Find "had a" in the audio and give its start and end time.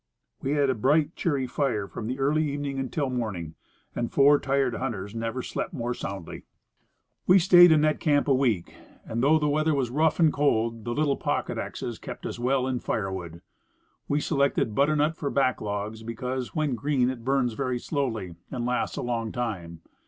0.53-0.73